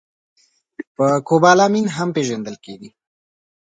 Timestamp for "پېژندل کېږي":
2.15-2.89